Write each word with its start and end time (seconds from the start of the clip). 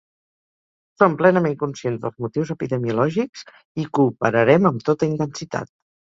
Som 0.99 1.17
plenament 1.17 1.57
conscients 1.63 1.99
dels 2.05 2.15
motius 2.25 2.51
epidemiològics, 2.55 3.43
i 3.83 3.85
cooperarem 3.99 4.65
amb 4.71 4.87
tota 4.89 5.09
intensitat. 5.11 5.71